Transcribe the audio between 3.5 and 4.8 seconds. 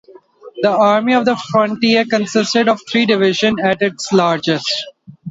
at its largest.